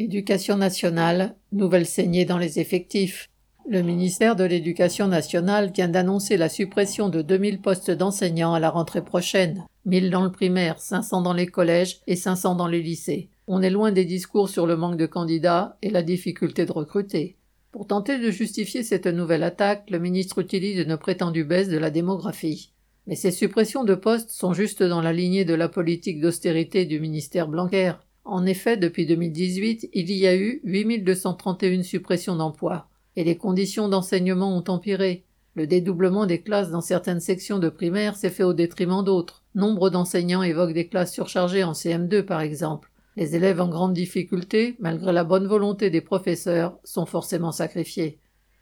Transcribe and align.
Éducation 0.00 0.56
nationale, 0.56 1.34
nouvelle 1.50 1.84
saignée 1.84 2.24
dans 2.24 2.38
les 2.38 2.60
effectifs. 2.60 3.28
Le 3.68 3.82
ministère 3.82 4.36
de 4.36 4.44
l'Éducation 4.44 5.08
nationale 5.08 5.72
vient 5.74 5.88
d'annoncer 5.88 6.36
la 6.36 6.48
suppression 6.48 7.08
de 7.08 7.20
2000 7.20 7.60
postes 7.60 7.90
d'enseignants 7.90 8.54
à 8.54 8.60
la 8.60 8.70
rentrée 8.70 9.04
prochaine. 9.04 9.64
1000 9.86 10.10
dans 10.10 10.22
le 10.22 10.30
primaire, 10.30 10.78
500 10.78 11.22
dans 11.22 11.32
les 11.32 11.48
collèges 11.48 11.98
et 12.06 12.14
500 12.14 12.54
dans 12.54 12.68
les 12.68 12.80
lycées. 12.80 13.28
On 13.48 13.60
est 13.60 13.70
loin 13.70 13.90
des 13.90 14.04
discours 14.04 14.48
sur 14.48 14.68
le 14.68 14.76
manque 14.76 14.98
de 14.98 15.06
candidats 15.06 15.76
et 15.82 15.90
la 15.90 16.04
difficulté 16.04 16.64
de 16.64 16.70
recruter. 16.70 17.36
Pour 17.72 17.88
tenter 17.88 18.20
de 18.20 18.30
justifier 18.30 18.84
cette 18.84 19.08
nouvelle 19.08 19.42
attaque, 19.42 19.90
le 19.90 19.98
ministre 19.98 20.38
utilise 20.38 20.78
une 20.78 20.96
prétendue 20.96 21.42
baisse 21.42 21.70
de 21.70 21.76
la 21.76 21.90
démographie. 21.90 22.70
Mais 23.08 23.16
ces 23.16 23.32
suppressions 23.32 23.82
de 23.82 23.96
postes 23.96 24.30
sont 24.30 24.52
juste 24.52 24.84
dans 24.84 25.02
la 25.02 25.12
lignée 25.12 25.44
de 25.44 25.54
la 25.54 25.68
politique 25.68 26.20
d'austérité 26.20 26.84
du 26.84 27.00
ministère 27.00 27.48
Blanquer. 27.48 27.94
En 28.28 28.44
effet, 28.44 28.76
depuis 28.76 29.06
2018, 29.06 29.88
il 29.94 30.12
y 30.12 30.26
a 30.26 30.36
eu 30.36 30.60
8231 30.64 31.82
suppressions 31.82 32.36
d'emplois, 32.36 32.86
et 33.16 33.24
les 33.24 33.38
conditions 33.38 33.88
d'enseignement 33.88 34.54
ont 34.54 34.64
empiré. 34.68 35.24
Le 35.54 35.66
dédoublement 35.66 36.26
des 36.26 36.42
classes 36.42 36.70
dans 36.70 36.82
certaines 36.82 37.20
sections 37.20 37.58
de 37.58 37.70
primaire 37.70 38.16
s'est 38.16 38.28
fait 38.28 38.42
au 38.42 38.52
détriment 38.52 39.02
d'autres. 39.02 39.44
Nombre 39.54 39.88
d'enseignants 39.88 40.42
évoquent 40.42 40.74
des 40.74 40.88
classes 40.88 41.14
surchargées 41.14 41.64
en 41.64 41.72
CM2 41.72 42.20
par 42.20 42.42
exemple. 42.42 42.90
Les 43.16 43.34
élèves 43.34 43.62
en 43.62 43.68
grande 43.68 43.94
difficulté, 43.94 44.76
malgré 44.78 45.10
la 45.10 45.24
bonne 45.24 45.46
volonté 45.46 45.88
des 45.88 46.02
professeurs, 46.02 46.78
sont 46.84 47.06
forcément 47.06 47.50
sacrifiés. 47.50 48.18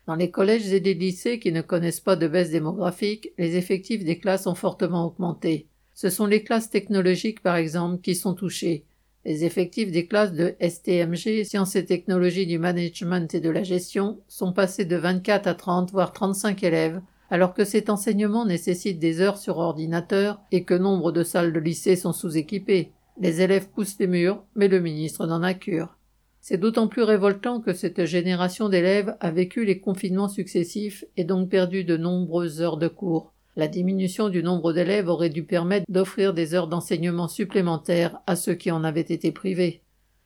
Dans 0.07 0.15
les 0.15 0.31
collèges 0.31 0.73
et 0.73 0.79
les 0.79 0.95
lycées 0.95 1.41
qui 1.41 1.51
ne 1.51 1.61
connaissent 1.61 1.99
pas 1.99 2.15
de 2.15 2.29
baisse 2.29 2.51
démographique, 2.51 3.33
les 3.37 3.57
effectifs 3.57 4.05
des 4.05 4.21
classes 4.21 4.47
ont 4.47 4.55
fortement 4.55 5.07
augmenté. 5.07 5.67
Ce 5.93 6.09
sont 6.09 6.27
les 6.27 6.45
classes 6.45 6.71
technologiques 6.71 7.43
par 7.43 7.57
exemple 7.57 8.01
qui 8.01 8.15
sont 8.15 8.35
touchées. 8.35 8.85
Les 9.27 9.45
effectifs 9.45 9.91
des 9.91 10.07
classes 10.07 10.35
de 10.35 10.55
STMG, 10.61 11.43
Sciences 11.43 11.75
et 11.75 11.85
Technologies 11.85 12.47
du 12.47 12.61
Management 12.61 13.35
et 13.35 13.41
de 13.41 13.51
la 13.51 13.65
Gestion, 13.65 14.21
sont 14.29 14.53
passés 14.53 14.85
de 14.85 14.95
24 14.95 15.49
à 15.49 15.55
30 15.55 15.91
voire 15.91 16.13
35 16.13 16.63
élèves, 16.63 17.01
alors 17.29 17.53
que 17.53 17.65
cet 17.65 17.91
enseignement 17.91 18.47
nécessite 18.47 19.01
des 19.01 19.21
heures 19.21 19.39
sur 19.39 19.59
ordinateur 19.59 20.41
et 20.53 20.63
que 20.63 20.75
nombre 20.75 21.11
de 21.11 21.25
salles 21.25 21.53
de 21.53 21.59
lycée 21.59 21.97
sont 21.97 22.13
sous-équipées. 22.13 22.93
Les 23.21 23.41
élèves 23.41 23.69
poussent 23.69 23.99
les 23.99 24.07
murs, 24.07 24.45
mais 24.55 24.69
le 24.69 24.79
ministre 24.79 25.27
n'en 25.27 25.43
a 25.43 25.55
cure. 25.55 25.99
C'est 26.41 26.59
d'autant 26.59 26.87
plus 26.87 27.03
révoltant 27.03 27.61
que 27.61 27.73
cette 27.73 28.05
génération 28.05 28.69
d'élèves 28.69 29.17
a 29.19 29.33
vécu 29.33 29.65
les 29.65 29.81
confinements 29.81 30.29
successifs 30.29 31.05
et 31.17 31.25
donc 31.25 31.49
perdu 31.49 31.83
de 31.83 31.97
nombreuses 31.97 32.63
heures 32.63 32.77
de 32.77 32.87
cours. 32.87 33.35
La 33.59 33.69
diminution 33.69 34.29
du 34.29 34.43
nombre 34.43 34.75
d'élèves 34.75 35.09
aurait 35.09 35.31
dû 35.31 35.43
permettre 35.43 35.87
d'offrir 35.89 36.35
des 36.35 36.53
heures 36.53 36.69
d'enseignement 36.69 37.27
supplémentaires 37.27 38.19
à 38.27 38.37
ceux 38.37 38.53
qui 38.53 38.71
en 38.71 38.85
avaient 38.85 39.01
été 39.01 39.33
privés. 39.33 39.81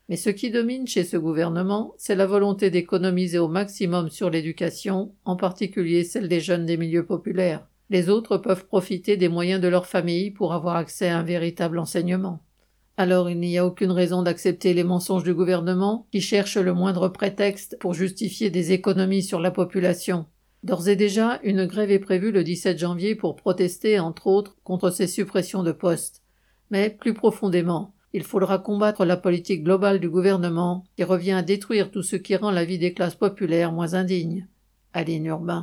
Mais 0.09 0.17
ce 0.17 0.31
qui 0.31 0.51
domine 0.51 0.89
chez 0.89 1.05
ce 1.05 1.17
gouvernement, 1.17 1.95
c'est 1.97 2.17
la 2.17 2.27
volonté 2.27 2.71
d'économiser 2.71 3.39
au 3.39 3.47
maximum 3.47 4.11
sur 4.11 4.31
l'éducation, 4.31 5.15
en 5.25 5.37
particulier 5.37 6.03
celle 6.03 6.27
des 6.27 6.41
jeunes 6.41 6.67
des 6.67 6.77
milieux 6.77 7.07
populaires. 7.07 7.69
Les 7.89 8.09
autres 8.09 8.37
peuvent 8.37 8.67
profiter 8.67 9.17
des 9.17 9.29
moyens 9.29 9.61
de 9.61 9.69
leur 9.69 9.87
famille 9.87 10.33
pour 10.33 10.53
avoir 10.53 10.75
accès 10.75 11.09
à 11.09 11.19
un 11.19 11.23
véritable 11.23 11.79
enseignement. 11.79 12.41
Alors 12.97 13.31
il 13.31 13.39
n'y 13.39 13.59
a 13.59 13.65
aucune 13.65 13.93
raison 13.93 14.23
d'accepter 14.23 14.75
les 14.75 14.83
mensonges 14.83 15.23
du 15.23 15.35
gouvernement 15.35 16.09
qui 16.11 16.21
cherche 16.21 16.57
le 16.57 16.75
moindre 16.75 17.09
prétexte 17.09 17.79
pour 17.79 17.95
justifier 17.95 18.51
des 18.51 18.73
économies 18.73 19.23
sur 19.23 19.39
la 19.39 19.53
population. 19.53 20.27
D'ores 20.63 20.89
et 20.89 20.97
déjà, 20.97 21.41
une 21.43 21.65
grève 21.65 21.91
est 21.91 21.99
prévue 21.99 22.33
le 22.33 22.45
17 22.45 22.79
janvier 22.79 23.15
pour 23.15 23.37
protester, 23.37 23.99
entre 23.99 24.27
autres, 24.27 24.57
contre 24.63 24.91
ces 24.91 25.07
suppressions 25.07 25.63
de 25.63 25.73
postes. 25.73 26.23
Mais 26.71 26.91
plus 26.91 27.15
profondément, 27.15 27.95
il 28.13 28.25
faudra 28.25 28.59
combattre 28.59 29.05
la 29.05 29.17
politique 29.17 29.65
globale 29.65 30.01
du 30.01 30.11
gouvernement 30.11 30.85
qui 30.97 31.05
revient 31.05 31.33
à 31.33 31.43
détruire 31.43 31.91
tout 31.91 32.03
ce 32.03 32.17
qui 32.17 32.37
rend 32.37 32.51
la 32.51 32.65
vie 32.65 32.79
des 32.79 32.93
classes 32.93 33.15
populaires 33.15 33.73
moins 33.73 33.95
indigne. 33.95 34.49
Aline 34.93 35.27
Urbain. 35.27 35.59